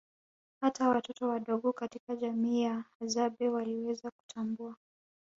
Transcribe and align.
Hata 0.61 0.89
watoto 0.89 1.27
wadogo 1.29 1.73
katika 1.73 2.15
jamii 2.15 2.61
ya 2.61 2.83
hadzabe 2.99 3.49
waliweza 3.49 4.11
kutambua 4.11 4.75